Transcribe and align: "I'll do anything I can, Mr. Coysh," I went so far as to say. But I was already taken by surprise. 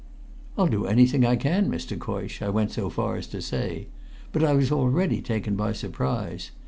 "I'll 0.57 0.65
do 0.65 0.87
anything 0.87 1.23
I 1.27 1.35
can, 1.35 1.69
Mr. 1.69 1.95
Coysh," 1.95 2.41
I 2.41 2.49
went 2.49 2.71
so 2.71 2.89
far 2.89 3.17
as 3.17 3.27
to 3.27 3.39
say. 3.39 3.89
But 4.31 4.43
I 4.43 4.53
was 4.53 4.71
already 4.71 5.21
taken 5.21 5.55
by 5.55 5.73
surprise. 5.73 6.49